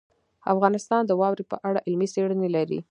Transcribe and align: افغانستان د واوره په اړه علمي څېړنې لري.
افغانستان 0.53 1.01
د 1.05 1.11
واوره 1.19 1.43
په 1.51 1.57
اړه 1.67 1.83
علمي 1.87 2.07
څېړنې 2.13 2.49
لري. 2.55 2.79